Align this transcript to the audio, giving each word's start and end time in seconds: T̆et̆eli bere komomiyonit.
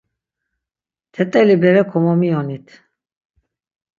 T̆et̆eli 1.13 1.55
bere 1.61 1.83
komomiyonit. 1.91 2.67